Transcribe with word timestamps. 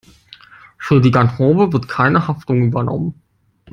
Für 0.79 0.99
die 0.99 1.11
Garderobe 1.11 1.71
wird 1.73 1.87
keine 1.87 2.27
Haftung 2.27 2.63
übernommen. 2.63 3.21